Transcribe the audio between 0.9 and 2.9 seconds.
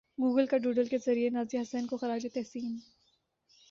کے ذریعے نازیہ حسن کو خراج تحسین